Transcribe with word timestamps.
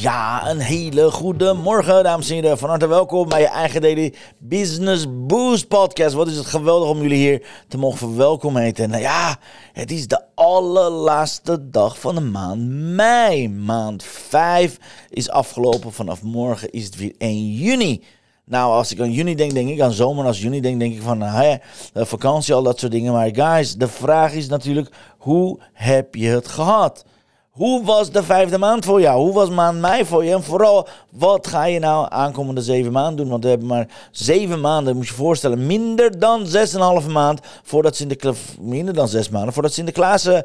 Ja, 0.00 0.50
een 0.50 0.58
hele 0.58 1.10
goede 1.10 1.52
morgen, 1.52 2.04
dames 2.04 2.28
en 2.28 2.34
heren. 2.34 2.58
Van 2.58 2.68
harte 2.68 2.86
welkom 2.86 3.28
bij 3.28 3.40
je 3.40 3.48
eigen 3.48 3.80
Daily 3.80 4.14
Business 4.38 5.06
Boost 5.26 5.68
podcast. 5.68 6.14
Wat 6.14 6.28
is 6.28 6.36
het 6.36 6.46
geweldig 6.46 6.88
om 6.88 7.00
jullie 7.02 7.18
hier 7.18 7.46
te 7.68 7.78
mogen 7.78 7.98
verwelkomen 7.98 8.62
heten. 8.62 8.90
Nou 8.90 9.02
ja, 9.02 9.36
het 9.72 9.90
is 9.90 10.06
de 10.06 10.20
allerlaatste 10.34 11.70
dag 11.70 11.98
van 12.00 12.14
de 12.14 12.20
maand 12.20 12.68
mei. 12.70 13.48
Maand 13.48 14.02
5 14.02 14.76
is 15.10 15.30
afgelopen. 15.30 15.92
Vanaf 15.92 16.22
morgen 16.22 16.70
is 16.70 16.84
het 16.84 16.96
weer 16.96 17.14
1 17.18 17.52
juni. 17.52 18.04
Nou, 18.44 18.72
als 18.72 18.92
ik 18.92 19.00
aan 19.00 19.12
juni 19.12 19.34
denk, 19.34 19.54
denk 19.54 19.68
ik 19.68 19.80
aan 19.80 19.92
zomer. 19.92 20.24
Als 20.24 20.40
juni 20.40 20.60
denk, 20.60 20.78
denk 20.78 20.94
ik 20.94 21.02
van 21.02 21.20
hè, 21.20 21.56
vakantie, 21.94 22.54
al 22.54 22.62
dat 22.62 22.78
soort 22.78 22.92
dingen. 22.92 23.12
Maar 23.12 23.34
guys, 23.34 23.74
de 23.74 23.88
vraag 23.88 24.32
is 24.32 24.48
natuurlijk, 24.48 24.94
hoe 25.18 25.58
heb 25.72 26.14
je 26.14 26.28
het 26.28 26.48
gehad? 26.48 27.04
Hoe 27.50 27.84
was 27.84 28.10
de 28.10 28.22
vijfde 28.22 28.58
maand 28.58 28.84
voor 28.84 29.00
jou? 29.00 29.20
Hoe 29.20 29.32
was 29.32 29.50
maand 29.50 29.80
mei 29.80 30.04
voor 30.04 30.24
je? 30.24 30.32
En 30.32 30.42
vooral, 30.42 30.88
wat 31.10 31.46
ga 31.46 31.64
je 31.64 31.78
nou 31.78 32.06
aankomende 32.08 32.62
zeven 32.62 32.92
maanden 32.92 33.16
doen? 33.16 33.28
Want 33.28 33.42
we 33.42 33.48
hebben 33.48 33.66
maar 33.66 33.88
zeven 34.10 34.60
maanden, 34.60 34.96
moet 34.96 35.08
je 35.08 35.14
voorstellen. 35.14 35.66
Minder 35.66 36.18
dan 36.18 36.46
zes 36.46 36.72
en 36.72 36.80
een 36.80 36.86
half 36.86 37.06
maand 37.08 37.40
voordat 37.62 37.96
Sinterklaas... 37.96 38.38
Minder 38.60 38.94
dan 38.94 39.08
zes 39.08 39.28
maanden 39.28 39.52
voordat 39.52 39.72
Sinterklaas 39.72 40.26
uh, 40.26 40.42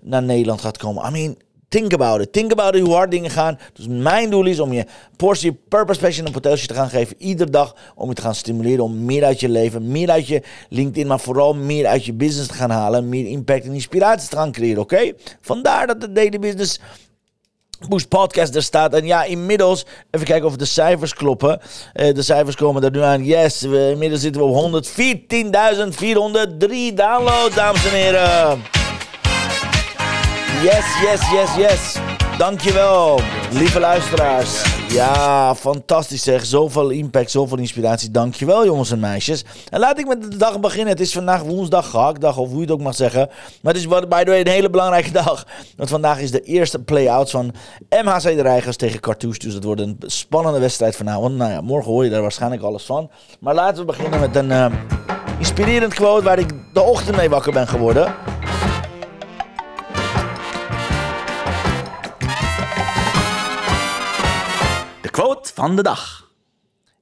naar 0.00 0.22
Nederland 0.22 0.60
gaat 0.60 0.76
komen. 0.76 1.06
I 1.06 1.10
mean, 1.10 1.36
Think 1.70 1.92
about 1.92 2.20
it. 2.20 2.32
Think 2.32 2.52
about 2.52 2.74
it, 2.74 2.82
hoe 2.82 2.94
hard 2.94 3.10
dingen 3.10 3.30
gaan. 3.30 3.58
Dus 3.72 3.86
mijn 3.88 4.30
doel 4.30 4.46
is 4.46 4.60
om 4.60 4.72
je 4.72 4.86
portie 5.16 5.52
purpose, 5.68 6.00
passion 6.00 6.26
en 6.26 6.32
potential 6.32 6.66
te 6.66 6.74
gaan 6.74 6.88
geven. 6.88 7.16
Iedere 7.18 7.50
dag 7.50 7.74
om 7.94 8.08
je 8.08 8.14
te 8.14 8.22
gaan 8.22 8.34
stimuleren 8.34 8.84
om 8.84 9.04
meer 9.04 9.24
uit 9.24 9.40
je 9.40 9.48
leven, 9.48 9.90
meer 9.90 10.10
uit 10.10 10.26
je 10.26 10.42
LinkedIn, 10.68 11.06
maar 11.06 11.20
vooral 11.20 11.54
meer 11.54 11.86
uit 11.86 12.04
je 12.04 12.12
business 12.12 12.48
te 12.48 12.54
gaan 12.54 12.70
halen. 12.70 13.08
Meer 13.08 13.26
impact 13.26 13.64
en 13.64 13.72
inspiratie 13.72 14.28
te 14.28 14.36
gaan 14.36 14.52
creëren, 14.52 14.82
oké? 14.82 15.12
Vandaar 15.40 15.86
dat 15.86 16.00
de 16.00 16.12
Daily 16.12 16.38
Business 16.38 16.80
Boost 17.88 18.08
Podcast 18.08 18.54
er 18.54 18.62
staat. 18.62 18.94
En 18.94 19.06
ja, 19.06 19.24
inmiddels, 19.24 19.86
even 20.10 20.26
kijken 20.26 20.48
of 20.48 20.56
de 20.56 20.64
cijfers 20.64 21.14
kloppen. 21.14 21.60
Uh, 21.94 22.14
de 22.14 22.22
cijfers 22.22 22.56
komen 22.56 22.82
er 22.82 22.90
nu 22.90 23.00
aan. 23.00 23.24
Yes, 23.24 23.60
we, 23.60 23.90
inmiddels 23.90 24.20
zitten 24.20 24.42
we 24.42 24.48
op 24.48 24.84
114.403 24.84 24.88
downloads, 26.94 27.54
dames 27.54 27.84
en 27.84 27.90
heren. 27.90 28.79
Yes, 30.58 31.00
yes, 31.02 31.30
yes, 31.30 31.56
yes. 31.56 31.96
Dankjewel, 32.38 33.20
lieve 33.52 33.80
luisteraars. 33.80 34.62
Ja, 34.88 35.54
fantastisch 35.54 36.22
zeg. 36.22 36.44
Zoveel 36.44 36.90
impact, 36.90 37.30
zoveel 37.30 37.58
inspiratie. 37.58 38.10
Dankjewel, 38.10 38.64
jongens 38.64 38.90
en 38.90 39.00
meisjes. 39.00 39.44
En 39.70 39.80
laat 39.80 39.98
ik 39.98 40.06
met 40.06 40.22
de 40.30 40.36
dag 40.36 40.60
beginnen. 40.60 40.88
Het 40.88 41.00
is 41.00 41.12
vandaag 41.12 41.42
woensdag, 41.42 41.90
gehaktdag, 41.90 42.36
of 42.36 42.48
hoe 42.48 42.56
je 42.56 42.62
het 42.62 42.70
ook 42.70 42.80
mag 42.80 42.94
zeggen. 42.94 43.28
Maar 43.62 43.72
het 43.72 43.82
is, 43.82 43.88
by 43.88 44.22
the 44.24 44.30
way, 44.30 44.40
een 44.40 44.48
hele 44.48 44.70
belangrijke 44.70 45.10
dag. 45.10 45.46
Want 45.76 45.90
vandaag 45.90 46.20
is 46.20 46.30
de 46.30 46.42
eerste 46.42 46.78
play-out 46.78 47.30
van 47.30 47.52
MHC 47.90 48.22
de 48.22 48.42
Reigers 48.42 48.76
tegen 48.76 49.00
Cartouche. 49.00 49.38
Dus 49.38 49.52
dat 49.52 49.64
wordt 49.64 49.80
een 49.80 49.96
spannende 50.00 50.58
wedstrijd 50.58 50.96
vanavond. 50.96 51.36
Nou 51.36 51.62
morgen 51.62 51.92
hoor 51.92 52.04
je 52.04 52.10
daar 52.10 52.22
waarschijnlijk 52.22 52.62
alles 52.62 52.84
van. 52.84 53.10
Maar 53.40 53.54
laten 53.54 53.78
we 53.78 53.84
beginnen 53.84 54.20
met 54.20 54.36
een 54.36 54.50
uh, 54.50 54.66
inspirerend 55.38 55.94
quote 55.94 56.24
waar 56.24 56.38
ik 56.38 56.50
de 56.72 56.82
ochtend 56.82 57.16
mee 57.16 57.28
wakker 57.28 57.52
ben 57.52 57.68
geworden. 57.68 58.14
Quote 65.10 65.50
van 65.54 65.76
de 65.76 65.82
dag. 65.82 66.30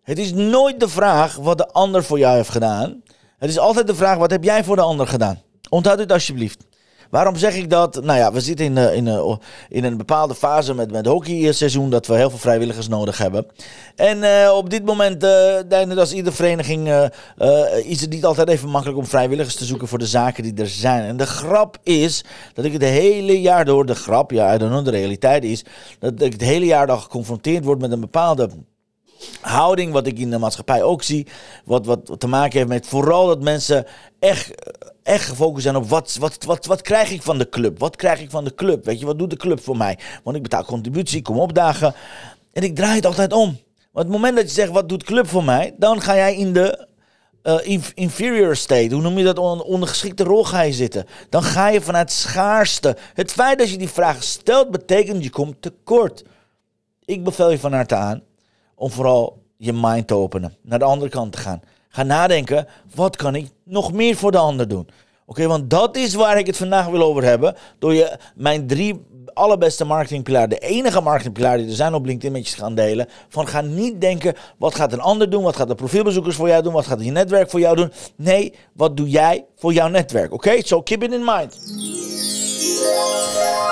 Het 0.03 0.19
is 0.19 0.33
nooit 0.33 0.81
de 0.81 0.89
vraag 0.89 1.37
wat 1.37 1.59
de 1.59 1.69
ander 1.69 2.05
voor 2.05 2.19
jou 2.19 2.37
heeft 2.37 2.49
gedaan. 2.49 3.03
Het 3.39 3.51
is 3.51 3.59
altijd 3.59 3.87
de 3.87 3.95
vraag 3.95 4.17
wat 4.17 4.31
heb 4.31 4.45
jij 4.45 4.65
voor 4.65 4.77
de 4.77 4.83
ander 4.83 5.07
gedaan. 5.07 5.43
Onthoud 5.69 5.99
dit 5.99 6.13
alsjeblieft. 6.13 6.67
Waarom 7.11 7.37
zeg 7.37 7.57
ik 7.57 7.71
dat? 7.71 8.05
Nou 8.05 8.19
ja, 8.19 8.33
we 8.33 8.41
zitten 8.41 8.67
in, 8.67 8.77
in, 8.77 9.39
in 9.69 9.85
een 9.85 9.97
bepaalde 9.97 10.35
fase 10.35 10.75
met, 10.75 10.91
met 10.91 11.07
hockeyseizoen 11.07 11.91
dat 11.91 12.07
we 12.07 12.15
heel 12.15 12.31
veel 12.31 12.39
vrijwilligers 12.39 12.89
nodig 12.89 13.19
hebben. 13.19 13.47
En 13.97 14.19
uh, 14.19 14.53
op 14.55 14.71
dit 14.71 14.85
moment, 14.85 15.25
uh, 15.25 15.99
als 15.99 16.13
iedere 16.13 16.35
vereniging, 16.35 16.89
uh, 16.89 17.07
is 17.85 18.01
het 18.01 18.11
niet 18.11 18.25
altijd 18.25 18.49
even 18.49 18.69
makkelijk 18.69 18.99
om 18.99 19.07
vrijwilligers 19.07 19.55
te 19.55 19.65
zoeken 19.65 19.89
voor 19.89 19.99
de 19.99 20.07
zaken 20.07 20.43
die 20.43 20.55
er 20.55 20.69
zijn. 20.69 21.03
En 21.03 21.17
de 21.17 21.27
grap 21.27 21.77
is 21.83 22.25
dat 22.55 22.65
ik 22.65 22.73
het 22.73 22.83
hele 22.83 23.41
jaar 23.41 23.65
door, 23.65 23.87
de 23.87 23.95
grap, 23.95 24.31
ja, 24.31 24.59
de 24.59 24.91
realiteit 24.91 25.45
is, 25.45 25.65
dat 25.99 26.21
ik 26.21 26.33
het 26.33 26.41
hele 26.41 26.67
jaar 26.67 26.87
door 26.87 26.99
geconfronteerd 26.99 27.65
word 27.65 27.81
met 27.81 27.93
een 27.93 28.01
bepaalde 28.01 28.51
houding, 29.41 29.93
wat 29.93 30.07
ik 30.07 30.19
in 30.19 30.31
de 30.31 30.39
maatschappij 30.39 30.83
ook 30.83 31.03
zie, 31.03 31.27
wat, 31.65 31.87
wat 31.87 32.11
te 32.19 32.27
maken 32.27 32.59
heeft 32.59 32.69
met 32.69 32.87
vooral 32.87 33.27
dat 33.27 33.43
mensen 33.43 33.87
echt, 34.19 34.51
echt 35.09 35.25
gefocust 35.25 35.63
zijn 35.63 35.77
op 35.77 35.89
wat, 35.89 36.17
wat, 36.21 36.45
wat, 36.45 36.67
wat 36.67 36.83
krijg 36.83 37.11
ik 37.11 37.23
van 37.23 37.39
de 37.39 37.49
club? 37.49 37.79
Wat 37.79 37.97
krijg 37.97 38.21
ik 38.21 38.31
van 38.31 38.45
de 38.45 38.55
club? 38.55 38.85
Weet 38.85 39.01
je, 39.01 39.07
wat 39.07 39.19
doet 39.19 39.31
de 39.31 39.37
club 39.37 39.61
voor 39.63 39.77
mij? 39.77 39.99
Want 40.25 40.37
ik 40.37 40.43
betaal 40.43 40.65
contributie, 40.65 41.23
kom 41.23 41.39
opdagen. 41.39 41.95
En 42.53 42.63
ik 42.63 42.75
draai 42.75 42.95
het 42.95 43.07
altijd 43.07 43.33
om. 43.33 43.59
Want 43.93 44.07
het 44.07 44.09
moment 44.09 44.37
dat 44.37 44.45
je 44.45 44.55
zegt, 44.55 44.71
wat 44.71 44.89
doet 44.89 45.05
club 45.05 45.29
voor 45.29 45.45
mij? 45.45 45.75
Dan 45.79 46.01
ga 46.01 46.15
jij 46.15 46.37
in 46.37 46.53
de 46.53 46.87
uh, 47.43 47.81
inferior 47.95 48.57
state, 48.57 48.95
hoe 48.95 49.03
noem 49.03 49.19
je 49.19 49.25
dat, 49.25 49.39
on, 49.39 49.63
ondergeschikte 49.63 50.25
rol 50.25 50.45
ga 50.45 50.61
je 50.61 50.73
zitten. 50.73 51.07
Dan 51.29 51.43
ga 51.43 51.69
je 51.69 51.81
vanuit 51.81 52.13
schaarste. 52.13 52.97
Het 53.15 53.33
feit 53.33 53.59
dat 53.59 53.71
je 53.71 53.79
die 53.79 53.89
vraag 53.89 54.23
stelt, 54.23 54.71
betekent 54.71 55.25
je 55.25 55.31
komt 55.31 55.63
tekort. 55.63 56.25
Ik 57.05 57.25
bevel 57.25 57.51
je 57.51 57.59
van 57.59 57.73
harte 57.73 57.95
aan 57.95 58.23
om 58.75 58.91
vooral 58.91 59.43
je 59.57 59.73
mind 59.73 60.07
te 60.07 60.15
openen, 60.15 60.57
naar 60.63 60.79
de 60.79 60.85
andere 60.85 61.11
kant 61.11 61.33
te 61.33 61.39
gaan. 61.39 61.61
Ga 61.89 62.03
nadenken, 62.03 62.67
wat 62.95 63.17
kan 63.17 63.35
ik 63.35 63.49
nog 63.65 63.93
meer 63.93 64.17
voor 64.17 64.33
de 64.33 64.39
ander 64.39 64.69
doen? 64.69 64.89
Oké, 65.27 65.47
want 65.47 65.71
dat 65.71 65.97
is 65.97 66.15
waar 66.15 66.39
ik 66.39 66.47
het 66.47 66.57
vandaag 66.57 66.87
wil 66.87 67.03
over 67.03 67.25
hebben. 67.25 67.55
Door 67.79 67.95
je 67.95 68.19
mijn 68.35 68.67
drie 68.67 69.07
allerbeste 69.39 69.85
marketingpilaar, 69.85 70.49
de 70.49 70.59
enige 70.59 71.01
marketingpilaar 71.01 71.57
die 71.57 71.69
er 71.69 71.75
zijn 71.75 71.95
op 71.95 72.05
LinkedIn 72.05 72.33
met 72.33 72.49
je 72.49 72.57
gaan 72.57 72.75
delen. 72.75 73.09
Van 73.29 73.49
ga 73.49 73.61
niet 73.61 74.01
denken, 74.01 74.35
wat 74.59 74.75
gaat 74.75 74.93
een 74.93 75.01
ander 75.01 75.31
doen? 75.31 75.43
Wat 75.43 75.57
gaat 75.57 75.69
de 75.69 75.75
profielbezoekers 75.75 76.37
voor 76.37 76.49
jou 76.49 76.63
doen? 76.63 76.73
Wat 76.73 76.87
gaat 76.87 77.05
je 77.05 77.11
netwerk 77.11 77.51
voor 77.51 77.61
jou 77.61 77.77
doen? 77.77 77.93
Nee, 78.17 78.55
wat 78.73 78.97
doe 78.97 79.09
jij 79.09 79.45
voor 79.57 79.73
jouw 79.73 79.89
netwerk? 79.89 80.33
Oké, 80.33 80.63
so 80.63 80.83
keep 80.83 81.03
it 81.03 81.13
in 81.13 81.25
mind. 81.25 81.59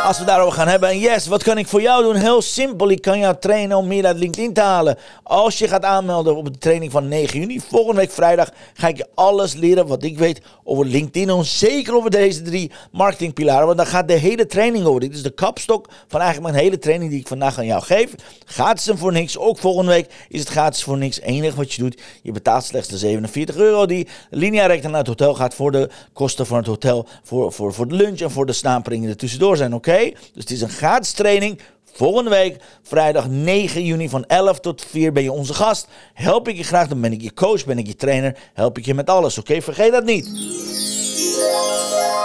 Als 0.06 0.18
we 0.18 0.24
daarover 0.24 0.58
gaan 0.58 0.68
hebben. 0.68 0.88
En 0.88 0.98
yes, 0.98 1.26
wat 1.26 1.42
kan 1.42 1.58
ik 1.58 1.66
voor 1.66 1.80
jou 1.80 2.02
doen? 2.02 2.14
Heel 2.14 2.42
simpel. 2.42 2.90
Ik 2.90 3.02
kan 3.02 3.18
jou 3.18 3.36
trainen 3.40 3.76
om 3.76 3.86
meer 3.86 4.06
uit 4.06 4.16
LinkedIn 4.16 4.52
te 4.52 4.60
halen. 4.60 4.98
Als 5.22 5.58
je 5.58 5.68
gaat 5.68 5.84
aanmelden 5.84 6.36
op 6.36 6.44
de 6.44 6.58
training 6.58 6.92
van 6.92 7.08
9 7.08 7.40
juni, 7.40 7.60
volgende 7.60 8.00
week 8.00 8.10
vrijdag, 8.10 8.50
ga 8.74 8.88
ik 8.88 8.96
je 8.96 9.06
alles 9.14 9.54
leren 9.54 9.86
wat 9.86 10.02
ik 10.02 10.18
weet 10.18 10.40
over 10.64 10.86
LinkedIn. 10.86 11.28
En 11.28 11.44
zeker 11.44 11.94
over 11.94 12.10
deze 12.10 12.42
drie 12.42 12.70
marketingpilaren. 12.92 13.66
Want 13.66 13.78
dan 13.78 13.86
gaat 13.86 14.08
de 14.08 14.14
hele 14.14 14.46
training 14.46 14.84
over. 14.84 15.00
Dit 15.00 15.14
is 15.14 15.22
de 15.22 15.30
kapstok 15.30 15.88
van 16.08 16.20
eigenlijk 16.20 16.52
mijn 16.52 16.64
hele 16.64 16.78
training 16.78 17.10
die 17.10 17.20
ik 17.20 17.28
vandaag 17.28 17.58
aan 17.58 17.66
jou 17.66 17.82
geef. 17.82 18.14
Gratis 18.44 18.88
en 18.88 18.98
voor 18.98 19.12
niks. 19.12 19.38
Ook 19.38 19.58
volgende 19.58 19.90
week 19.90 20.26
is 20.28 20.40
het 20.40 20.48
gratis 20.48 20.82
voor 20.82 20.98
niks. 20.98 21.20
Enig 21.20 21.54
wat 21.54 21.72
je 21.72 21.82
doet, 21.82 22.02
je 22.22 22.32
betaalt 22.32 22.64
slechts 22.64 22.88
de 22.88 22.98
47 22.98 23.56
euro 23.56 23.86
die 23.86 24.08
linea 24.30 24.66
recta 24.66 24.88
naar 24.88 24.98
het 24.98 25.06
hotel 25.06 25.34
gaat 25.34 25.54
voor 25.54 25.72
de 25.72 25.88
kosten 26.12 26.46
van 26.46 26.56
het 26.56 26.66
hotel, 26.66 27.06
voor, 27.22 27.52
voor, 27.52 27.74
voor 27.74 27.88
de 27.88 27.94
lunch 27.94 28.20
en 28.20 28.30
voor 28.30 28.46
de 28.46 28.52
snaperingen 28.52 29.08
er 29.08 29.16
tussendoor 29.16 29.56
zijn. 29.56 29.74
Oké? 29.74 29.94
Dus 30.04 30.42
het 30.42 30.50
is 30.50 30.60
een 30.60 30.68
gratis 30.68 31.12
training. 31.12 31.60
Volgende 31.92 32.30
week, 32.30 32.62
vrijdag 32.82 33.28
9 33.28 33.84
juni 33.84 34.08
van 34.08 34.24
11 34.24 34.60
tot 34.60 34.84
4 34.88 35.12
ben 35.12 35.22
je 35.22 35.32
onze 35.32 35.54
gast. 35.54 35.88
Help 36.14 36.48
ik 36.48 36.56
je 36.56 36.62
graag, 36.62 36.88
dan 36.88 37.00
ben 37.00 37.12
ik 37.12 37.22
je 37.22 37.34
coach, 37.34 37.64
ben 37.64 37.78
ik 37.78 37.86
je 37.86 37.96
trainer. 37.96 38.38
Help 38.54 38.78
ik 38.78 38.84
je 38.84 38.94
met 38.94 39.10
alles, 39.10 39.38
oké? 39.38 39.62
Vergeet 39.62 39.92
dat 39.92 40.04
niet. 40.04 40.26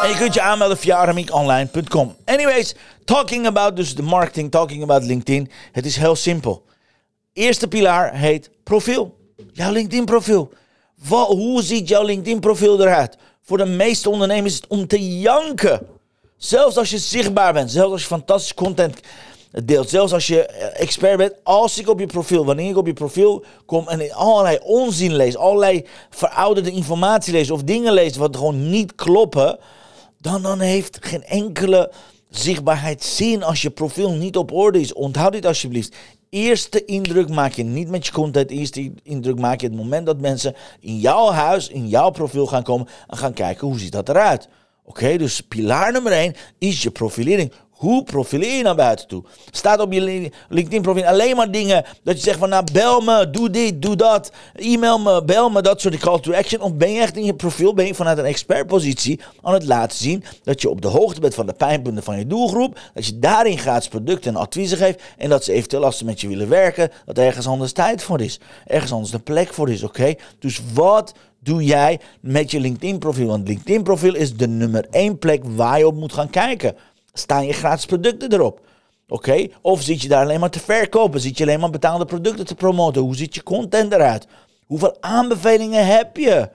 En 0.02 0.10
je 0.10 0.16
kunt 0.18 0.34
je 0.34 0.42
aanmelden 0.42 0.78
via 0.78 0.98
aramiekonline.com. 0.98 2.16
Anyways, 2.26 2.76
talking 3.06 3.46
about 3.46 3.76
dus 3.76 3.96
de 3.96 4.02
marketing, 4.02 4.52
talking 4.52 4.84
about 4.84 5.04
LinkedIn. 5.04 5.52
Het 5.72 5.86
is 5.86 5.96
heel 5.96 6.16
simpel. 6.16 6.66
Eerste 7.34 7.68
pilaar 7.68 8.14
heet 8.16 8.50
profiel. 8.64 9.18
Jouw 9.54 9.72
LinkedIn 9.72 10.06
profiel. 10.06 10.52
hoe 11.08 11.64
ziet 11.64 11.88
jouw 11.88 12.04
LinkedIn 12.04 12.40
profiel 12.40 12.82
eruit? 12.82 13.18
Voor 13.42 13.58
de 13.58 13.66
meeste 13.66 14.10
ondernemers 14.10 14.54
is 14.54 14.60
het 14.62 14.70
om 14.70 14.88
te 14.88 15.20
janken. 15.20 15.88
Zelfs 16.42 16.78
als 16.78 16.90
je 16.90 16.98
zichtbaar 16.98 17.54
bent, 17.54 17.72
zelfs 17.72 17.92
als 17.92 18.02
je 18.02 18.08
fantastisch 18.08 18.54
content 18.54 19.00
deelt, 19.64 19.90
zelfs 19.90 20.14
als 20.14 20.28
je 20.28 20.46
eh, 20.46 20.82
expert 20.82 21.18
bent, 21.18 21.34
als 21.44 21.80
ik 21.80 21.90
op 21.90 22.00
je 22.00 22.06
profiel, 22.06 22.46
wanneer 22.46 22.70
ik 22.70 22.78
op 22.78 22.86
je 22.86 22.94
profiel 22.94 23.46
kom 23.66 23.88
en 23.88 24.12
allerlei 24.12 24.60
onzin 24.64 25.16
lees, 25.16 25.38
allerlei 25.38 25.86
verouderde 26.10 26.72
informatie 26.72 27.34
lees 27.34 27.52
of 27.52 27.64
dingen 27.64 27.94
lees 27.94 28.18
wat 28.18 28.36
gewoon 28.36 28.70
niet 28.70 28.96
kloppen, 28.96 29.60
dan, 30.18 30.42
dan 30.42 30.60
heeft 30.60 30.98
geen 31.02 31.24
enkele 31.24 31.92
zichtbaarheid 32.30 33.04
zin 33.04 33.44
als 33.44 33.62
je 33.62 33.70
profiel 33.70 34.12
niet 34.12 34.38
op 34.38 34.52
orde 34.52 34.80
is. 34.80 34.94
Onthoud 34.94 35.32
dit 35.32 35.46
alsjeblieft. 35.46 35.96
Eerste 36.30 36.86
indruk 36.86 37.30
maak 37.30 37.52
je 37.52 37.64
niet 37.64 37.90
met 37.90 38.06
je 38.06 38.12
content. 38.12 38.50
Eerste 38.50 38.94
indruk 39.04 39.40
maak 39.40 39.62
je 39.62 39.68
het 39.68 39.76
moment 39.76 40.06
dat 40.06 40.20
mensen 40.20 40.56
in 40.80 40.98
jouw 41.00 41.30
huis, 41.32 41.68
in 41.68 41.88
jouw 41.88 42.10
profiel 42.10 42.48
gaan 42.48 42.64
komen 42.64 42.88
en 43.08 43.18
gaan 43.18 43.34
kijken 43.34 43.68
hoe 43.68 43.80
ziet 43.80 43.92
dat 43.92 44.10
eruit. 44.10 44.48
Oké, 44.86 45.18
dus 45.18 45.42
pilaar 45.42 45.92
nummer 45.92 46.12
1 46.12 46.36
is 46.58 46.84
je 46.84 46.92
profilering. 46.92 47.52
Hoe 47.82 48.04
profileer 48.04 48.58
je 48.58 48.64
naar 48.64 48.76
buiten 48.76 49.08
toe? 49.08 49.24
Staat 49.52 49.80
op 49.80 49.94
je 49.94 50.30
LinkedIn-profiel 50.50 51.06
alleen 51.06 51.36
maar 51.36 51.52
dingen 51.52 51.86
dat 52.04 52.16
je 52.16 52.22
zegt 52.22 52.40
van 52.40 52.50
nou 52.50 52.64
bel 52.74 53.02
me, 53.02 53.30
doe 53.30 53.50
dit, 53.50 53.82
doe 53.82 53.96
dat, 53.96 54.32
e-mail 54.56 55.00
me, 55.00 55.24
bel 55.24 55.50
me, 55.50 55.62
dat 55.62 55.82
soort 55.82 55.98
call 55.98 56.20
to 56.20 56.34
action. 56.34 56.62
Of 56.62 56.74
ben 56.74 56.92
je 56.92 57.02
echt 57.02 57.18
in 57.18 57.26
je 57.26 57.36
profiel, 57.36 57.74
ben 57.74 57.86
je 57.86 57.96
vanuit 57.96 58.18
een 58.18 58.26
expertpositie 58.26 59.20
aan 59.42 59.54
het 59.54 59.66
laten 59.66 59.98
zien 59.98 60.24
dat 60.44 60.62
je 60.62 60.70
op 60.70 60.82
de 60.82 60.88
hoogte 60.88 61.20
bent 61.20 61.34
van 61.34 61.46
de 61.46 61.54
pijnpunten 61.54 62.04
van 62.04 62.18
je 62.18 62.28
doelgroep, 62.28 62.80
dat 62.94 63.06
je 63.06 63.20
daarin 63.20 63.58
gratis 63.58 63.88
producten 63.88 64.36
en 64.36 64.42
adviezen 64.42 64.78
geeft 64.78 65.02
en 65.18 65.30
dat 65.30 65.44
ze 65.44 65.54
eventueel 65.54 65.86
als 65.86 65.98
ze 65.98 66.06
met 66.06 66.22
je 66.22 66.28
willen 66.28 66.50
werken, 66.50 66.92
dat 67.06 67.18
er 67.18 67.26
ergens 67.26 67.48
anders 67.48 67.72
tijd 67.72 68.04
voor 68.04 68.22
is, 68.22 68.40
ergens 68.66 68.92
anders 68.92 69.14
een 69.14 69.24
plek 69.24 69.54
voor 69.54 69.70
is, 69.70 69.84
oké? 69.84 70.14
Dus 70.40 70.62
wat 70.74 71.14
doe 71.44 71.64
jij 71.64 72.00
met 72.22 72.52
je 72.52 72.60
LinkedIn-profiel? 72.60 73.28
Want 73.28 73.48
LinkedIn-profiel 73.48 74.16
is 74.16 74.38
de 74.38 74.48
nummer 74.48 74.88
één 74.90 75.20
plek 75.20 75.42
waar 75.46 75.78
je 75.78 75.88
op 75.88 75.96
moet 75.96 76.14
gaan 76.14 76.30
kijken. 76.30 76.76
Staan 77.14 77.46
je 77.46 77.54
gratis 77.54 77.86
producten 77.86 78.34
erop? 78.34 78.60
Oké? 79.08 79.48
Of 79.62 79.82
zit 79.82 80.02
je 80.02 80.08
daar 80.08 80.24
alleen 80.24 80.40
maar 80.40 80.50
te 80.50 80.60
verkopen? 80.60 81.20
Zit 81.20 81.38
je 81.38 81.44
alleen 81.44 81.60
maar 81.60 81.70
betaalde 81.70 82.06
producten 82.06 82.46
te 82.46 82.56
promoten? 82.56 83.02
Hoe 83.02 83.16
ziet 83.16 83.36
je 83.36 83.44
content 83.44 83.94
eruit? 83.94 84.28
Hoeveel 84.66 84.98
aanbevelingen 85.00 85.86
heb 85.86 86.18
je? 86.18 86.50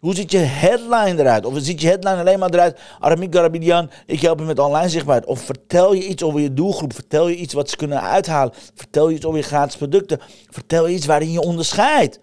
Hoe 0.00 0.14
ziet 0.14 0.32
je 0.32 0.38
headline 0.38 1.20
eruit? 1.20 1.44
Of 1.44 1.54
ziet 1.56 1.80
je 1.80 1.86
headline 1.86 2.16
alleen 2.16 2.38
maar 2.38 2.50
eruit? 2.50 2.78
Aramik 2.98 3.34
Garabidian, 3.34 3.90
ik 4.06 4.20
help 4.20 4.38
je 4.38 4.44
met 4.44 4.58
online 4.58 4.88
zichtbaarheid. 4.88 5.28
Of 5.28 5.40
vertel 5.40 5.92
je 5.92 6.06
iets 6.06 6.22
over 6.22 6.40
je 6.40 6.54
doelgroep? 6.54 6.94
Vertel 6.94 7.28
je 7.28 7.36
iets 7.36 7.54
wat 7.54 7.70
ze 7.70 7.76
kunnen 7.76 8.00
uithalen? 8.00 8.52
Vertel 8.74 9.08
je 9.08 9.14
iets 9.16 9.24
over 9.24 9.38
je 9.38 9.44
gratis 9.44 9.76
producten? 9.76 10.20
Vertel 10.50 10.86
je 10.86 10.94
iets 10.94 11.06
waarin 11.06 11.32
je 11.32 11.40
onderscheidt? 11.40 12.20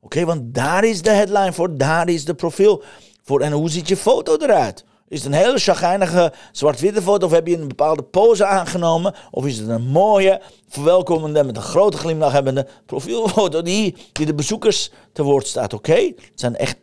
Oké, 0.00 0.24
want 0.24 0.54
daar 0.54 0.84
is 0.84 1.02
de 1.02 1.10
headline 1.10 1.52
voor, 1.52 1.76
daar 1.76 2.08
is 2.08 2.24
de 2.24 2.34
profiel 2.34 2.82
voor. 3.22 3.40
En 3.40 3.52
hoe 3.52 3.70
ziet 3.70 3.88
je 3.88 3.96
foto 3.96 4.36
eruit? 4.36 4.84
Is 5.08 5.24
het 5.24 5.32
een 5.32 5.38
hele 5.38 5.58
chagrijnige 5.58 6.32
zwart-witte 6.52 7.02
foto 7.02 7.26
of 7.26 7.32
heb 7.32 7.46
je 7.46 7.56
een 7.56 7.68
bepaalde 7.68 8.02
pose 8.02 8.44
aangenomen? 8.44 9.14
Of 9.30 9.46
is 9.46 9.58
het 9.58 9.68
een 9.68 9.86
mooie, 9.86 10.40
verwelkomende, 10.68 11.44
met 11.44 11.56
een 11.56 11.62
grote 11.62 11.96
glimlach 11.96 12.32
hebbende 12.32 12.66
profielfoto 12.86 13.62
die, 13.62 13.96
die 14.12 14.26
de 14.26 14.34
bezoekers 14.34 14.90
te 15.12 15.22
woord 15.22 15.46
staat? 15.46 15.72
Oké? 15.72 15.92
Het 15.92 16.16
zijn 16.34 16.56
echt, 16.56 16.78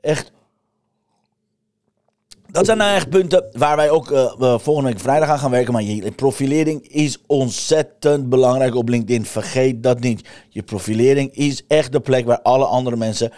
echt 0.00 0.32
dat 2.56 2.66
zijn 2.66 2.78
nou 2.78 2.94
echt 2.94 3.08
punten 3.08 3.44
waar 3.52 3.76
wij 3.76 3.90
ook 3.90 4.10
uh, 4.10 4.58
volgende 4.58 4.90
week 4.90 5.00
vrijdag 5.00 5.28
aan 5.28 5.38
gaan 5.38 5.50
werken. 5.50 5.72
Maar 5.72 5.82
je 5.82 6.12
profilering 6.12 6.88
is 6.88 7.18
ontzettend 7.26 8.28
belangrijk 8.28 8.74
op 8.74 8.88
LinkedIn. 8.88 9.24
Vergeet 9.24 9.82
dat 9.82 10.00
niet. 10.00 10.28
Je 10.48 10.62
profilering 10.62 11.34
is 11.34 11.62
echt 11.68 11.92
de 11.92 12.00
plek 12.00 12.26
waar 12.26 12.42
alle 12.42 12.64
andere 12.64 12.96
mensen 12.96 13.32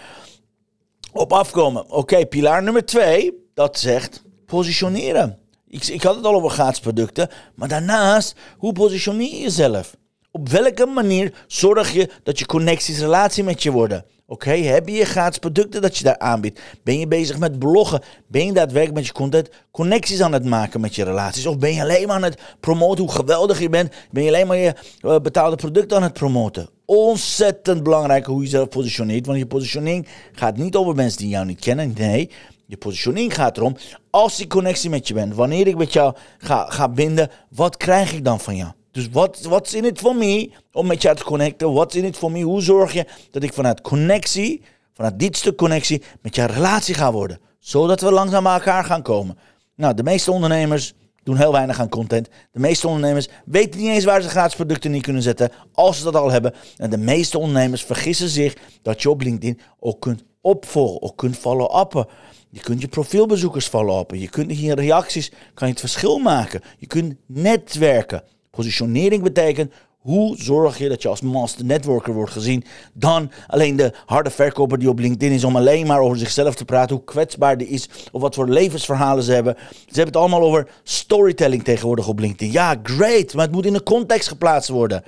op 1.12 1.32
afkomen. 1.32 1.90
Oké, 1.90 2.26
pilaar 2.26 2.62
nummer 2.62 2.84
twee 2.84 3.32
dat 3.54 3.78
zegt 3.78 4.22
positioneren. 4.46 5.38
Ik, 5.68 5.86
ik 5.86 6.02
had 6.02 6.16
het 6.16 6.24
al 6.24 6.34
over 6.34 6.50
gratis 6.50 6.80
producten, 6.80 7.28
maar 7.54 7.68
daarnaast, 7.68 8.34
hoe 8.58 8.72
positioneer 8.72 9.30
je 9.30 9.40
jezelf? 9.40 9.96
Op 10.30 10.48
welke 10.48 10.86
manier 10.86 11.44
zorg 11.46 11.92
je 11.92 12.10
dat 12.22 12.38
je 12.38 12.46
connecties 12.46 12.98
relatie 12.98 13.44
met 13.44 13.62
je 13.62 13.70
worden? 13.70 14.04
Oké, 14.30 14.50
heb 14.50 14.88
je 14.88 15.04
gratis 15.04 15.38
producten 15.38 15.82
dat 15.82 15.96
je 15.96 16.04
daar 16.04 16.18
aanbiedt? 16.18 16.60
Ben 16.82 16.98
je 16.98 17.06
bezig 17.06 17.38
met 17.38 17.58
bloggen? 17.58 18.02
Ben 18.26 18.46
je 18.46 18.52
daadwerkelijk 18.52 18.94
met 18.98 19.06
je 19.06 19.12
content 19.12 19.50
connecties 19.70 20.20
aan 20.20 20.32
het 20.32 20.44
maken 20.44 20.80
met 20.80 20.94
je 20.94 21.04
relaties? 21.04 21.46
Of 21.46 21.58
ben 21.58 21.74
je 21.74 21.80
alleen 21.80 22.06
maar 22.06 22.16
aan 22.16 22.22
het 22.22 22.40
promoten 22.60 23.04
hoe 23.04 23.12
geweldig 23.12 23.60
je 23.60 23.68
bent? 23.68 23.94
Ben 24.10 24.22
je 24.22 24.28
alleen 24.28 24.46
maar 24.46 24.56
je 24.56 24.74
uh, 25.02 25.18
betaalde 25.18 25.56
producten 25.56 25.96
aan 25.96 26.02
het 26.02 26.12
promoten? 26.12 26.68
Ontzettend 26.84 27.82
belangrijk 27.82 28.26
hoe 28.26 28.36
je 28.36 28.42
jezelf 28.42 28.68
positioneert. 28.68 29.26
Want 29.26 29.38
je 29.38 29.46
positioning 29.46 30.06
gaat 30.32 30.56
niet 30.56 30.76
over 30.76 30.94
mensen 30.94 31.18
die 31.18 31.28
jou 31.28 31.46
niet 31.46 31.60
kennen. 31.60 31.94
Nee, 31.96 32.30
je 32.66 32.76
positioning 32.76 33.34
gaat 33.34 33.56
erom. 33.56 33.76
Als 34.10 34.40
ik 34.40 34.48
connectie 34.48 34.90
met 34.90 35.08
je 35.08 35.14
ben, 35.14 35.34
wanneer 35.34 35.66
ik 35.66 35.76
met 35.76 35.92
jou 35.92 36.14
ga, 36.38 36.66
ga 36.68 36.88
binden, 36.88 37.30
wat 37.50 37.76
krijg 37.76 38.12
ik 38.12 38.24
dan 38.24 38.40
van 38.40 38.56
jou? 38.56 38.70
Dus 38.90 39.08
wat 39.42 39.66
is 39.66 39.74
in 39.74 39.84
het 39.84 39.98
voor 39.98 40.16
mij 40.16 40.50
om 40.72 40.86
met 40.86 41.02
jou 41.02 41.16
te 41.16 41.24
connecten? 41.24 41.72
Wat 41.72 41.94
is 41.94 42.00
in 42.00 42.04
het 42.04 42.16
voor 42.16 42.32
mij? 42.32 42.40
Hoe 42.40 42.62
zorg 42.62 42.92
je 42.92 43.06
dat 43.30 43.42
ik 43.42 43.52
vanuit 43.52 43.80
connectie, 43.80 44.62
vanuit 44.94 45.18
dit 45.18 45.36
stuk 45.36 45.56
connectie, 45.56 46.02
met 46.22 46.34
jou 46.34 46.52
relatie 46.52 46.94
ga 46.94 47.12
worden? 47.12 47.40
Zodat 47.58 48.00
we 48.00 48.12
langzaam 48.12 48.42
bij 48.42 48.52
elkaar 48.52 48.84
gaan 48.84 49.02
komen. 49.02 49.38
Nou, 49.74 49.94
de 49.94 50.02
meeste 50.02 50.32
ondernemers 50.32 50.94
doen 51.22 51.36
heel 51.36 51.52
weinig 51.52 51.80
aan 51.80 51.88
content. 51.88 52.28
De 52.52 52.60
meeste 52.60 52.86
ondernemers 52.86 53.28
weten 53.44 53.80
niet 53.80 53.88
eens 53.88 54.04
waar 54.04 54.22
ze 54.22 54.28
gratis 54.28 54.54
producten 54.54 54.90
niet 54.90 55.02
kunnen 55.02 55.22
zetten, 55.22 55.50
als 55.72 55.98
ze 55.98 56.04
dat 56.04 56.14
al 56.14 56.30
hebben. 56.30 56.54
En 56.76 56.90
de 56.90 56.98
meeste 56.98 57.38
ondernemers 57.38 57.84
vergissen 57.84 58.28
zich 58.28 58.56
dat 58.82 59.02
je 59.02 59.10
op 59.10 59.20
LinkedIn 59.20 59.60
ook 59.80 60.00
kunt 60.00 60.24
opvolgen, 60.40 61.02
ook 61.02 61.16
kunt 61.16 61.36
follow-uppen. 61.36 62.06
Je 62.50 62.60
kunt 62.60 62.80
je 62.80 62.88
profielbezoekers 62.88 63.66
follow-uppen. 63.66 64.18
Je 64.18 64.28
kunt 64.28 64.50
hier 64.50 64.74
reacties, 64.74 65.32
kan 65.54 65.66
je 65.66 65.72
het 65.72 65.82
verschil 65.82 66.18
maken. 66.18 66.60
Je 66.78 66.86
kunt 66.86 67.14
netwerken. 67.26 68.22
Positionering 68.58 69.22
betekent 69.22 69.72
hoe 69.98 70.36
zorg 70.36 70.78
je 70.78 70.88
dat 70.88 71.02
je 71.02 71.08
als 71.08 71.20
master 71.20 71.64
networker 71.64 72.12
wordt 72.12 72.32
gezien 72.32 72.64
dan 72.92 73.30
alleen 73.46 73.76
de 73.76 73.92
harde 74.06 74.30
verkoper 74.30 74.78
die 74.78 74.88
op 74.88 74.98
LinkedIn 74.98 75.32
is 75.32 75.44
om 75.44 75.56
alleen 75.56 75.86
maar 75.86 76.00
over 76.00 76.18
zichzelf 76.18 76.54
te 76.54 76.64
praten, 76.64 76.96
hoe 76.96 77.04
kwetsbaar 77.04 77.58
die 77.58 77.68
is 77.68 77.88
of 78.12 78.20
wat 78.20 78.34
voor 78.34 78.48
levensverhalen 78.48 79.22
ze 79.22 79.32
hebben. 79.32 79.56
Ze 79.70 79.84
hebben 79.84 80.04
het 80.06 80.16
allemaal 80.16 80.42
over 80.42 80.68
storytelling 80.82 81.64
tegenwoordig 81.64 82.08
op 82.08 82.18
LinkedIn. 82.18 82.52
Ja, 82.52 82.76
great, 82.82 83.34
maar 83.34 83.44
het 83.44 83.54
moet 83.54 83.66
in 83.66 83.74
een 83.74 83.82
context 83.82 84.28
geplaatst 84.28 84.68
worden. 84.68 85.02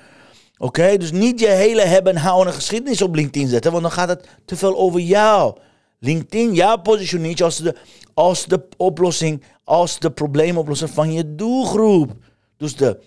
Oké, 0.59 0.97
dus 0.97 1.13
niet 1.13 1.41
je 1.41 1.49
hele 1.49 1.83
hebben 1.83 2.15
en 2.15 2.21
houden 2.21 2.53
geschiedenis 2.53 3.03
op 3.03 3.15
LinkedIn 3.15 3.49
zetten, 3.49 3.71
want 3.71 3.83
dan 3.83 3.93
gaat 3.93 4.09
het 4.09 4.29
te 4.45 4.57
veel 4.57 4.79
over 4.79 5.01
jou. 5.01 5.57
LinkedIn, 5.99 6.55
ja, 6.55 6.77
positioneert 6.77 7.39
je 7.39 7.45
als 7.45 7.57
de, 7.57 7.75
als 8.15 8.47
de 8.47 8.63
oplossing, 8.77 9.43
als 9.65 9.99
de 9.99 10.11
probleemoplosser 10.11 10.89
van 10.89 11.13
je 11.13 11.35
doelgroep. 11.35 12.13
Dus 12.57 12.77
de 12.77 12.99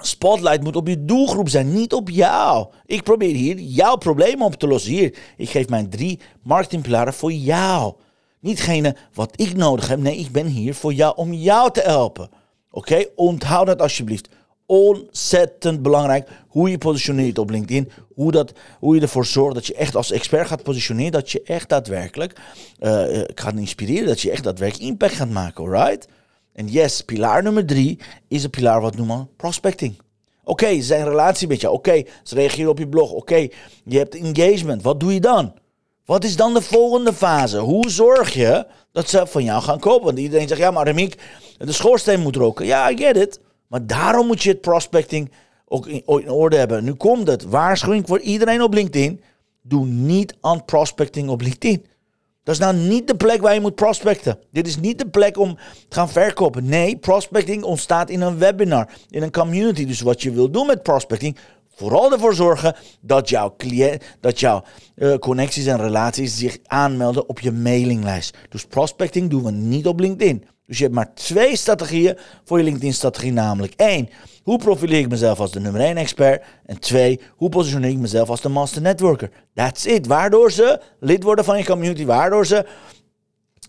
spotlight 0.00 0.62
moet 0.62 0.76
op 0.76 0.88
je 0.88 1.04
doelgroep 1.04 1.48
zijn, 1.48 1.72
niet 1.72 1.92
op 1.92 2.08
jou. 2.08 2.66
Ik 2.86 3.02
probeer 3.02 3.34
hier 3.34 3.58
jouw 3.58 3.96
probleem 3.96 4.42
op 4.42 4.54
te 4.54 4.66
lossen. 4.66 4.92
Hier, 4.92 5.18
ik 5.36 5.50
geef 5.50 5.68
mijn 5.68 5.90
drie 5.90 6.20
marketingpilaren 6.42 7.14
voor 7.14 7.32
jou. 7.32 7.94
Nietgene 8.40 8.96
wat 9.14 9.32
ik 9.40 9.56
nodig 9.56 9.88
heb. 9.88 9.98
Nee, 9.98 10.16
ik 10.16 10.30
ben 10.30 10.46
hier 10.46 10.74
voor 10.74 10.92
jou 10.92 11.16
om 11.16 11.32
jou 11.32 11.72
te 11.72 11.80
helpen. 11.80 12.30
Oké, 12.70 13.04
onthoud 13.14 13.66
dat 13.66 13.82
alsjeblieft 13.82 14.28
ontzettend 14.66 15.82
belangrijk 15.82 16.28
hoe 16.48 16.70
je 16.70 16.78
positioneert 16.78 17.38
op 17.38 17.50
LinkedIn. 17.50 17.90
Hoe, 18.14 18.32
dat, 18.32 18.52
hoe 18.78 18.94
je 18.94 19.00
ervoor 19.00 19.26
zorgt 19.26 19.54
dat 19.54 19.66
je 19.66 19.74
echt 19.74 19.96
als 19.96 20.10
expert 20.10 20.46
gaat 20.46 20.62
positioneren. 20.62 21.12
Dat 21.12 21.30
je 21.30 21.42
echt 21.42 21.68
daadwerkelijk 21.68 22.40
uh, 22.80 23.02
gaat 23.34 23.54
inspireren. 23.54 24.06
Dat 24.06 24.20
je 24.20 24.30
echt 24.30 24.44
daadwerkelijk 24.44 24.88
impact 24.90 25.14
gaat 25.14 25.30
maken, 25.30 25.64
alright? 25.64 26.08
En 26.52 26.68
yes, 26.68 27.00
pilaar 27.00 27.42
nummer 27.42 27.66
drie 27.66 27.98
is 28.28 28.44
een 28.44 28.50
pilaar 28.50 28.80
wat 28.80 28.96
noemen 28.96 29.28
prospecting. 29.36 29.98
Oké, 30.44 30.64
okay, 30.64 30.82
zijn 30.82 31.04
relatie 31.04 31.48
met 31.48 31.60
jou. 31.60 31.74
Oké, 31.74 32.02
ze 32.22 32.34
reageren 32.34 32.70
op 32.70 32.78
je 32.78 32.88
blog. 32.88 33.12
Oké, 33.12 33.48
je 33.84 33.98
hebt 33.98 34.14
engagement. 34.14 34.82
Wat 34.82 35.00
doe 35.00 35.14
je 35.14 35.20
dan? 35.20 35.54
Wat 36.04 36.24
is 36.24 36.36
dan 36.36 36.54
de 36.54 36.62
volgende 36.62 37.12
fase? 37.12 37.58
Hoe 37.58 37.90
zorg 37.90 38.34
je 38.34 38.66
dat 38.92 39.08
ze 39.08 39.26
van 39.26 39.44
jou 39.44 39.62
gaan 39.62 39.78
kopen? 39.78 40.04
Want 40.04 40.18
iedereen 40.18 40.48
zegt, 40.48 40.60
ja 40.60 40.70
maar 40.70 40.86
Remiek, 40.86 41.22
de 41.58 41.72
schoorsteen 41.72 42.20
moet 42.20 42.36
roken. 42.36 42.66
Ja, 42.66 42.90
I 42.90 42.96
get 42.96 43.16
it. 43.16 43.40
Maar 43.66 43.86
daarom 43.86 44.26
moet 44.26 44.42
je 44.42 44.50
het 44.50 44.60
prospecting 44.60 45.30
ook 45.66 45.86
in, 45.86 46.02
in 46.06 46.30
orde 46.30 46.56
hebben. 46.56 46.84
Nu 46.84 46.94
komt 46.94 47.26
het. 47.26 47.44
Waarschuwing 47.44 48.06
voor 48.06 48.20
iedereen 48.20 48.62
op 48.62 48.74
LinkedIn. 48.74 49.22
Doe 49.62 49.86
niet 49.86 50.34
aan 50.40 50.64
prospecting 50.64 51.28
op 51.28 51.40
LinkedIn. 51.40 51.86
Dat 52.50 52.58
is 52.58 52.64
nou 52.64 52.76
niet 52.76 53.06
de 53.06 53.16
plek 53.16 53.40
waar 53.40 53.54
je 53.54 53.60
moet 53.60 53.74
prospecten. 53.74 54.38
Dit 54.52 54.66
is 54.66 54.76
niet 54.76 54.98
de 54.98 55.08
plek 55.08 55.38
om 55.38 55.56
te 55.88 55.96
gaan 55.96 56.08
verkopen. 56.08 56.68
Nee, 56.68 56.96
prospecting 56.96 57.62
ontstaat 57.62 58.10
in 58.10 58.20
een 58.20 58.38
webinar, 58.38 58.88
in 59.10 59.22
een 59.22 59.30
community. 59.30 59.86
Dus 59.86 60.00
wat 60.00 60.22
je 60.22 60.30
wil 60.30 60.50
doen 60.50 60.66
met 60.66 60.82
prospecting, 60.82 61.36
vooral 61.74 62.12
ervoor 62.12 62.34
zorgen 62.34 62.76
dat 63.00 63.28
jouw, 63.28 63.54
cliënt, 63.56 64.02
dat 64.20 64.40
jouw 64.40 64.62
uh, 64.96 65.14
connecties 65.14 65.66
en 65.66 65.76
relaties 65.76 66.36
zich 66.36 66.58
aanmelden 66.66 67.28
op 67.28 67.40
je 67.40 67.52
mailinglijst. 67.52 68.36
Dus 68.48 68.64
prospecting 68.64 69.30
doen 69.30 69.44
we 69.44 69.50
niet 69.50 69.86
op 69.86 70.00
LinkedIn. 70.00 70.44
Dus 70.70 70.78
je 70.78 70.84
hebt 70.84 70.96
maar 70.96 71.14
twee 71.14 71.56
strategieën 71.56 72.18
voor 72.44 72.58
je 72.58 72.64
LinkedIn-strategie, 72.64 73.32
namelijk 73.32 73.72
één, 73.76 74.08
hoe 74.42 74.58
profileer 74.58 74.98
ik 74.98 75.08
mezelf 75.08 75.40
als 75.40 75.50
de 75.50 75.60
nummer 75.60 75.80
1 75.80 75.96
expert? 75.96 76.44
En 76.66 76.80
twee, 76.80 77.20
hoe 77.36 77.48
positioneer 77.48 77.90
ik 77.90 77.96
mezelf 77.96 78.28
als 78.28 78.40
de 78.40 78.48
master 78.48 78.82
networker? 78.82 79.30
That's 79.54 79.84
it. 79.84 80.06
Waardoor 80.06 80.52
ze 80.52 80.80
lid 81.00 81.22
worden 81.22 81.44
van 81.44 81.58
je 81.58 81.64
community, 81.64 82.04
waardoor 82.04 82.46
ze 82.46 82.66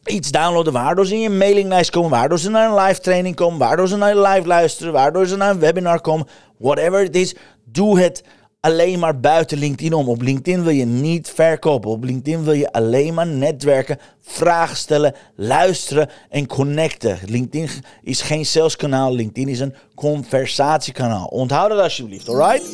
iets 0.05 0.31
downloaden, 0.31 0.73
waardoor 0.73 1.05
ze 1.05 1.13
in 1.13 1.21
je 1.21 1.29
mailinglijst 1.29 1.89
komen, 1.89 2.09
waardoor 2.09 2.39
ze 2.39 2.49
naar 2.49 2.69
een 2.69 2.85
live 2.85 2.99
training 2.99 3.35
komen, 3.35 3.59
waardoor 3.59 3.87
ze 3.87 3.97
naar 3.97 4.11
een 4.11 4.21
live 4.21 4.47
luisteren, 4.47 4.93
waardoor 4.93 5.25
ze 5.25 5.35
naar 5.35 5.49
een 5.49 5.59
webinar 5.59 6.01
komen, 6.01 6.27
whatever 6.57 7.03
it 7.03 7.15
is, 7.15 7.35
doe 7.65 7.99
het 7.99 8.23
alleen 8.61 8.99
maar 8.99 9.19
buiten 9.19 9.57
LinkedIn 9.57 9.93
om. 9.93 10.09
Op 10.09 10.21
LinkedIn 10.21 10.63
wil 10.63 10.73
je 10.73 10.85
niet 10.85 11.29
verkopen. 11.29 11.89
Op 11.89 12.03
LinkedIn 12.03 12.43
wil 12.43 12.53
je 12.53 12.71
alleen 12.71 13.13
maar 13.13 13.27
netwerken, 13.27 13.99
vragen 14.21 14.75
stellen, 14.77 15.15
luisteren 15.35 16.09
en 16.29 16.47
connecten. 16.47 17.19
LinkedIn 17.25 17.69
is 18.01 18.21
geen 18.21 18.45
saleskanaal. 18.45 19.13
LinkedIn 19.13 19.47
is 19.47 19.59
een 19.59 19.75
conversatiekanaal. 19.95 21.25
Onthoud 21.25 21.69
dat 21.69 21.79
alsjeblieft, 21.79 22.29
alright? 22.29 22.69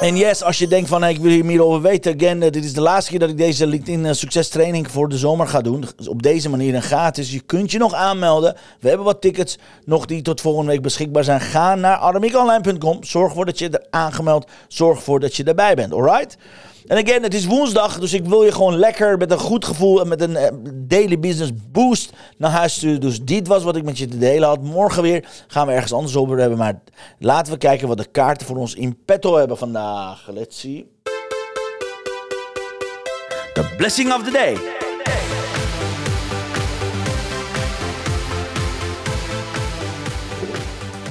En 0.00 0.16
yes, 0.16 0.42
als 0.42 0.58
je 0.58 0.68
denkt 0.68 0.88
van 0.88 1.04
ik 1.04 1.18
wil 1.18 1.30
hier 1.30 1.44
meer 1.44 1.64
over 1.64 1.80
weten, 1.80 2.14
again, 2.14 2.40
dit 2.40 2.64
is 2.64 2.72
de 2.72 2.80
laatste 2.80 3.10
keer 3.10 3.20
dat 3.20 3.28
ik 3.28 3.36
deze 3.36 3.66
LinkedIn 3.66 4.04
uh, 4.04 4.12
succestraining 4.12 4.90
voor 4.90 5.08
de 5.08 5.18
zomer 5.18 5.46
ga 5.46 5.60
doen. 5.60 5.84
Dus 5.96 6.08
op 6.08 6.22
deze 6.22 6.48
manier 6.48 6.74
een 6.74 6.82
gratis. 6.82 7.32
Je 7.32 7.40
kunt 7.40 7.70
je 7.70 7.78
nog 7.78 7.94
aanmelden. 7.94 8.56
We 8.80 8.88
hebben 8.88 9.06
wat 9.06 9.20
tickets 9.20 9.58
nog 9.84 10.06
die 10.06 10.22
tot 10.22 10.40
volgende 10.40 10.70
week 10.70 10.82
beschikbaar 10.82 11.24
zijn. 11.24 11.40
Ga 11.40 11.74
naar 11.74 11.96
aramiekonline.com. 11.96 13.04
Zorg 13.04 13.28
ervoor 13.28 13.44
dat 13.44 13.58
je 13.58 13.68
er 13.68 13.86
aangemeld. 13.90 14.50
Zorg 14.68 14.96
ervoor 14.96 15.20
dat 15.20 15.36
je 15.36 15.44
erbij 15.44 15.74
bent, 15.74 15.92
alright? 15.92 16.36
En 16.88 16.96
again, 16.96 17.22
het 17.22 17.34
is 17.34 17.46
woensdag, 17.46 17.98
dus 17.98 18.12
ik 18.12 18.24
wil 18.24 18.44
je 18.44 18.52
gewoon 18.52 18.76
lekker 18.76 19.18
met 19.18 19.30
een 19.30 19.38
goed 19.38 19.64
gevoel 19.64 20.00
en 20.00 20.08
met 20.08 20.20
een 20.20 20.36
eh, 20.36 20.52
daily 20.74 21.18
business 21.18 21.52
boost 21.72 22.12
naar 22.36 22.50
huis 22.50 22.74
sturen. 22.74 23.00
Dus 23.00 23.22
dit 23.22 23.46
was 23.46 23.62
wat 23.62 23.76
ik 23.76 23.84
met 23.84 23.98
je 23.98 24.06
te 24.06 24.18
delen 24.18 24.48
had. 24.48 24.62
Morgen 24.62 25.02
weer 25.02 25.28
gaan 25.46 25.66
we 25.66 25.72
ergens 25.72 25.92
anders 25.92 26.16
over 26.16 26.38
hebben. 26.38 26.58
Maar 26.58 26.80
laten 27.18 27.52
we 27.52 27.58
kijken 27.58 27.88
wat 27.88 27.96
de 27.96 28.10
kaarten 28.10 28.46
voor 28.46 28.56
ons 28.56 28.74
in 28.74 28.98
petto 29.04 29.36
hebben 29.36 29.58
vandaag. 29.58 30.28
Let's 30.32 30.60
see. 30.60 30.90
The 33.54 33.74
blessing 33.76 34.12
of 34.12 34.24
the 34.24 34.30
day. 34.30 34.56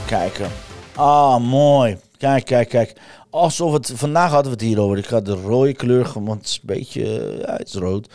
Kijken. 0.05 0.50
Ah, 0.96 1.38
mooi. 1.39 1.98
Kijk, 2.17 2.46
kijk, 2.46 2.69
kijk. 2.69 2.96
Alsof 3.29 3.74
het... 3.74 3.91
Vandaag 3.96 4.31
hadden 4.31 4.51
we 4.51 4.57
het 4.57 4.67
hierover. 4.67 4.98
Ik 4.98 5.05
ga 5.05 5.22
de 5.22 5.34
rode 5.34 5.74
kleur... 5.74 6.12
Want 6.13 6.39
het 6.39 6.48
is 6.48 6.60
een 6.62 6.75
beetje... 6.75 7.38
Ja, 7.41 7.55
het 7.55 7.67
is 7.67 7.74
rood. 7.74 8.10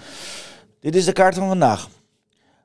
Dit 0.81 0.97
is 0.97 1.05
de 1.05 1.13
kaart 1.13 1.35
van 1.35 1.49
vandaag. 1.49 1.89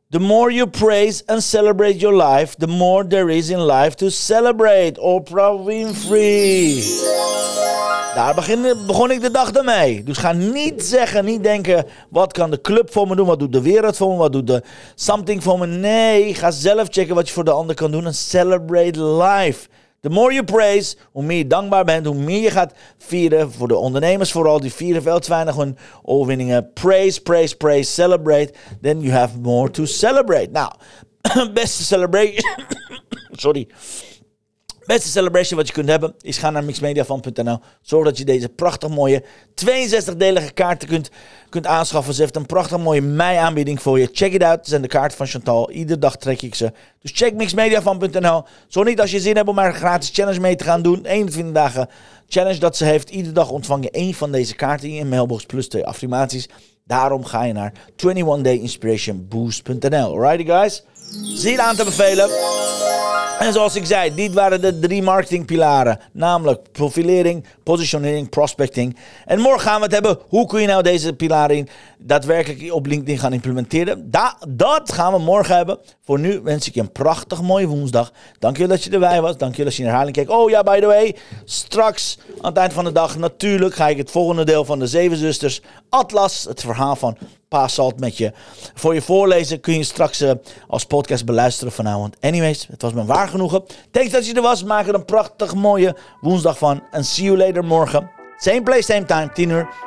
The 0.10 0.20
more 0.20 0.54
you 0.54 0.70
praise 0.70 1.24
and 1.26 1.44
celebrate 1.44 1.98
your 1.98 2.16
life, 2.16 2.56
the 2.56 2.68
more 2.68 3.08
there 3.08 3.36
is 3.36 3.50
in 3.50 3.66
life 3.66 3.96
to 3.96 4.10
celebrate. 4.10 5.00
Oprah 5.00 5.66
Winfrey. 5.66 6.84
Daar 8.16 8.34
begon 8.86 9.12
ik 9.12 9.22
de 9.22 9.32
dag 9.32 9.52
ermee. 9.52 10.04
Dus 10.04 10.18
ga 10.18 10.32
niet 10.32 10.84
zeggen, 10.84 11.26
niet 11.26 11.44
denken: 11.44 11.86
wat 12.10 12.34
kan 12.34 12.52
de 12.52 12.62
club 12.62 12.92
voor 12.92 13.08
me 13.08 13.16
doen? 13.16 13.28
Wat 13.28 13.40
doet 13.40 13.52
de 13.52 13.62
wereld 13.62 13.98
voor 13.98 14.10
me? 14.10 14.18
Wat 14.18 14.32
doet 14.32 14.48
de 14.48 14.64
something 14.96 15.44
voor 15.44 15.60
me? 15.60 15.66
Nee, 15.66 16.36
ga 16.36 16.52
zelf 16.52 16.88
checken 16.90 17.16
wat 17.16 17.28
je 17.28 17.34
voor 17.34 17.44
de 17.44 17.52
ander 17.52 17.76
kan 17.76 17.92
doen 17.92 18.06
en 18.06 18.16
celebrate 18.16 19.04
life. 19.04 19.68
The 20.02 20.10
more 20.10 20.34
you 20.34 20.44
praise, 20.44 20.96
hoe 21.12 21.24
meer 21.24 21.38
je 21.38 21.48
dankbaar 21.48 21.86
bent, 21.86 22.06
hoe 22.06 22.16
meer 22.16 22.42
je 22.42 22.52
gaat 22.52 22.74
vieren. 22.98 23.52
Voor 23.52 23.68
de 23.68 23.76
ondernemers 23.76 24.32
vooral, 24.32 24.60
die 24.60 24.74
vieren 24.74 25.02
veel 25.02 25.20
te 25.20 25.30
weinig 25.30 25.56
hun 25.56 25.78
overwinningen. 26.04 26.74
Praise, 26.74 27.22
praise, 27.22 27.58
praise, 27.58 27.92
celebrate. 27.92 28.54
Then 28.82 29.02
you 29.02 29.14
have 29.14 29.40
more 29.40 29.72
to 29.72 29.86
celebrate. 29.86 30.50
Nou, 30.52 30.72
beste 31.54 31.84
celebration. 31.84 32.44
Sorry. 33.32 33.68
Beste 34.88 35.10
celebration 35.10 35.58
wat 35.58 35.68
je 35.68 35.74
kunt 35.74 35.90
hebben 35.90 36.14
is 36.22 36.38
ga 36.38 36.50
naar 36.50 36.64
mixmediafan.nl. 36.64 37.60
Zorg 37.82 38.06
dat 38.06 38.18
je 38.18 38.26
deze 38.26 38.50
prachtig 38.50 38.90
mooie 38.90 39.24
62-delige 39.66 40.54
kaarten 40.54 40.88
kunt, 40.88 41.10
kunt 41.50 41.66
aanschaffen. 41.66 42.14
Ze 42.14 42.22
heeft 42.22 42.36
een 42.36 42.46
prachtig 42.46 42.78
mooie 42.78 43.02
mei-aanbieding 43.02 43.82
voor 43.82 44.00
je. 44.00 44.10
Check 44.12 44.34
it 44.34 44.44
out. 44.44 44.58
Het 44.58 44.68
zijn 44.68 44.82
de 44.82 44.88
kaarten 44.88 45.18
van 45.18 45.28
Chantal. 45.28 45.72
Iedere 45.72 46.00
dag 46.00 46.18
trek 46.18 46.42
ik 46.42 46.56
ze. 46.56 46.72
Dus 47.02 47.12
check 47.14 47.34
mixmediafan.nl. 47.34 48.44
Zo 48.68 48.84
niet 48.84 49.02
als 49.02 49.12
je 49.12 49.20
zin 49.20 49.36
hebt 49.36 49.48
om 49.48 49.56
maar 49.56 49.68
een 49.68 49.74
gratis 49.74 50.10
challenge 50.14 50.40
mee 50.40 50.56
te 50.56 50.64
gaan 50.64 50.82
doen. 50.82 51.06
21 51.06 51.54
dagen 51.54 51.90
challenge 52.28 52.60
dat 52.60 52.78
ze 52.78 52.86
heeft. 52.86 53.10
Iedere 53.10 53.34
dag 53.34 53.50
ontvang 53.50 53.84
je 53.84 53.92
één 53.92 54.14
van 54.14 54.32
deze 54.32 54.56
kaarten 54.56 54.90
in 54.90 54.96
je 54.96 55.06
mailbox 55.06 55.46
plus 55.46 55.68
twee 55.68 55.86
affirmaties. 55.86 56.50
Daarom 56.86 57.26
ga 57.26 57.44
je 57.44 57.54
naar 57.54 57.74
21dayinspirationboost.nl. 57.96 60.14
Alrighty 60.14 60.46
guys? 60.46 60.84
Zie 61.24 61.62
aan 61.62 61.76
te 61.76 61.84
bevelen. 61.84 62.30
En 63.40 63.54
zoals 63.54 63.76
ik 63.76 63.86
zei, 63.86 64.16
dit 64.16 64.34
waren 64.34 64.62
de 64.62 64.80
drie 64.80 65.04
marketingpilaren. 65.04 66.00
Namelijk 66.12 66.72
profilering, 66.72 67.46
positionering, 67.64 68.30
prospecting. 68.30 68.98
En 69.26 69.40
morgen 69.40 69.62
gaan 69.62 69.78
we 69.78 69.84
het 69.84 69.94
hebben, 69.94 70.18
hoe 70.28 70.48
kun 70.48 70.62
je 70.62 70.68
nou 70.68 70.84
deze 70.84 71.14
pilaren 71.14 71.68
daadwerkelijk 71.98 72.74
op 72.74 72.86
LinkedIn 72.86 73.18
gaan 73.18 73.34
implementeren. 73.34 74.12
Da 74.12 74.38
dat 74.50 74.92
gaan 74.92 75.14
we 75.14 75.20
morgen 75.20 75.56
hebben. 75.56 75.80
Voor 76.04 76.20
nu 76.20 76.40
wens 76.42 76.68
ik 76.68 76.74
je 76.74 76.82
een 76.82 76.92
prachtig 76.92 77.42
mooie 77.42 77.68
woensdag. 77.68 78.12
Dankjewel 78.40 78.76
dat 78.76 78.84
je 78.84 78.90
erbij 78.90 79.22
was. 79.22 79.38
Dankjewel 79.38 79.66
dat 79.66 79.76
je 79.76 79.82
in 79.82 79.88
herhaling 79.88 80.16
keek. 80.16 80.30
Oh 80.30 80.50
ja, 80.50 80.64
by 80.64 80.80
the 80.80 80.86
way, 80.86 81.16
straks 81.46 82.18
aan 82.42 82.50
het 82.50 82.58
eind 82.58 82.74
van 82.74 82.84
de 82.84 82.92
dag 82.92 83.18
natuurlijk 83.18 83.76
ga 83.76 83.88
ik 83.88 83.98
het 83.98 84.12
volgende 84.12 84.46
deel 84.46 84.66
van 84.66 84.80
de 84.80 84.88
Zeven 84.88 85.18
Zusters 85.18 85.62
Atlas, 85.90 86.44
het 86.44 86.62
verhaal 86.62 86.96
van 86.96 87.18
Pa 87.48 87.68
Salt 87.68 88.00
met 88.00 88.18
je 88.18 88.32
voor 88.74 88.94
je 88.94 89.02
voorlezen. 89.02 89.60
Kun 89.60 89.74
je 89.74 89.84
straks 89.84 90.22
uh, 90.22 90.32
als 90.68 90.86
podcast 90.86 91.26
beluisteren 91.26 91.74
vanavond. 91.74 92.16
Anyways, 92.20 92.68
het 92.72 92.82
was 92.82 92.94
me 92.94 93.06
waar 93.06 93.28
genoegen. 93.28 93.64
Thanks 93.92 94.12
dat 94.12 94.28
je 94.28 94.34
er 94.34 94.42
was. 94.42 94.64
Maak 94.64 94.88
er 94.88 94.94
een 94.94 95.06
prachtig 95.06 95.56
mooie 95.56 95.96
woensdag 96.22 96.58
van. 96.58 96.84
En 96.92 97.06
see 97.06 97.26
you 97.26 97.38
later 97.38 97.64
morgen. 97.64 98.10
Same 98.38 98.64
place, 98.64 98.82
same 98.82 99.06
time, 99.06 99.32
10 99.34 99.50
uur. 99.50 99.87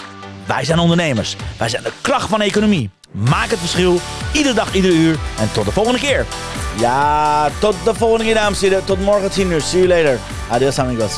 wij 0.53 0.65
zijn 0.65 0.79
ondernemers. 0.79 1.35
Wij 1.57 1.69
zijn 1.69 1.83
de 1.83 1.91
kracht 2.01 2.29
van 2.29 2.39
de 2.39 2.45
economie. 2.45 2.89
Maak 3.11 3.49
het 3.49 3.59
verschil, 3.59 3.99
iedere 4.33 4.55
dag, 4.55 4.73
iedere 4.73 4.93
uur. 4.93 5.17
En 5.39 5.51
tot 5.51 5.65
de 5.65 5.71
volgende 5.71 5.99
keer. 5.99 6.25
Ja, 6.77 7.49
tot 7.59 7.75
de 7.83 7.93
volgende 7.93 8.23
keer, 8.23 8.33
dames 8.33 8.61
en 8.61 8.69
heren. 8.69 8.85
Tot 8.85 8.99
morgen 8.99 9.31
10 9.31 9.51
uur. 9.51 9.61
See 9.61 9.87
you 9.87 9.87
later. 9.87 10.19
Adios, 10.49 10.79
amigos. 10.79 11.13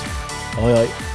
Hoi, 0.56 0.74
hoi. 0.74 1.13